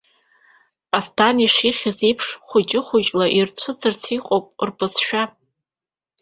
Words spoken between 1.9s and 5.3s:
еиԥш хәыҷы-хәыҷла ирцәыӡырц иҟоуп рыбызшәа.